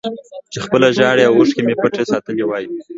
چې 0.51 0.59
خپله 0.65 0.87
ژړا 0.97 1.23
او 1.27 1.35
اوښکې 1.37 1.61
مې 1.67 1.75
پټې 1.81 2.03
ساتلې 2.11 2.43
وای 2.47 2.65